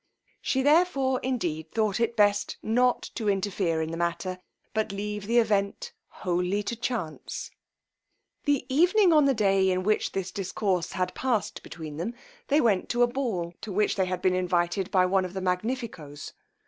[0.41, 4.39] She therefore indeed thought it best not to interfere in the matter,
[4.73, 7.51] but leave the event wholly to chance.
[8.45, 12.15] The evening on the day in which this discourse had past between them,
[12.47, 15.41] they went to a ball, to which they had been invited by one of the
[15.41, 16.33] Magnifico's.